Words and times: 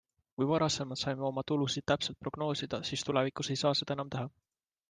Kui 0.37 0.45
varasemalt 0.51 1.01
saime 1.01 1.27
oma 1.27 1.43
tulusid 1.51 1.87
täpselt 1.93 2.21
prognoosida, 2.25 2.83
siis 2.91 3.07
tulevikus 3.11 3.55
ei 3.55 3.63
saa 3.65 3.77
seda 3.83 3.99
enam 3.99 4.15
teha. 4.17 4.29